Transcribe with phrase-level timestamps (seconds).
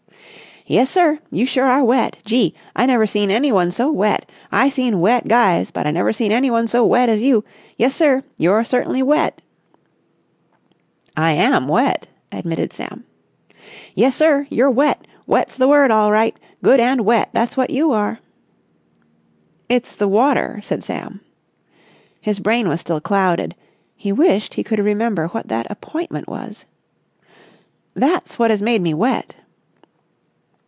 [0.67, 1.19] "Yes, sir!
[1.31, 2.17] You sure are wet!
[2.23, 2.53] Gee!
[2.77, 4.29] I never seen anyone so wet!
[4.51, 7.43] I seen wet guys but I never seen anyone so wet as you.
[7.77, 9.41] Yessir, you're certainly wet!"
[11.17, 13.03] "I am wet," admitted Sam.
[13.95, 15.07] "Yessir, you're wet!
[15.25, 16.37] Wet's the word all right.
[16.63, 18.19] Good and wet, that's what you are!"
[19.67, 21.21] "It's the water," said Sam.
[22.21, 23.55] His brain was still clouded;
[23.95, 26.65] he wished he could remember what that appointment was.
[27.95, 29.35] "That's what has made me wet."